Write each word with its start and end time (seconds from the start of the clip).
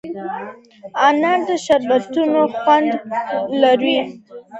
انار 1.05 1.39
د 1.47 1.49
شربتونو 1.65 2.41
خوند 2.59 2.91
لوړوي. 3.59 4.01